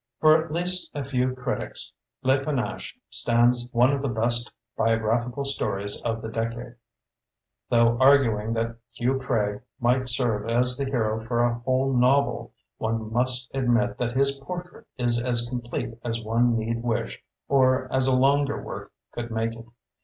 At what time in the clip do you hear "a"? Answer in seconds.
0.95-1.03, 11.43-11.53, 18.07-18.19